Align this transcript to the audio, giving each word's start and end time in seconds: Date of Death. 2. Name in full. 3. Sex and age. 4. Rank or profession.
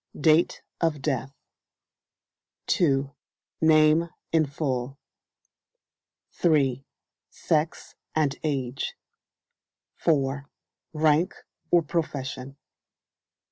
Date 0.19 0.63
of 0.79 0.99
Death. 0.99 1.31
2. 2.65 3.13
Name 3.61 4.09
in 4.31 4.47
full. 4.47 4.97
3. 6.31 6.87
Sex 7.29 7.93
and 8.15 8.35
age. 8.43 8.95
4. 9.97 10.49
Rank 10.91 11.35
or 11.69 11.83
profession. 11.83 12.57